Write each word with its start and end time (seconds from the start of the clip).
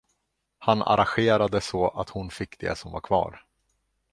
Han 0.59 0.81
arrangerade 0.81 1.61
så, 1.61 1.87
att 1.89 2.09
hon 2.09 2.29
fick 2.31 2.59
det 2.59 2.77
som 2.77 2.91
var 2.91 2.99
kvar. 3.01 3.45